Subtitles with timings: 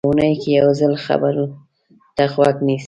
[0.03, 1.45] په اوونۍ کې یو ځل خبرو
[2.15, 2.79] ته غوږ نیسي.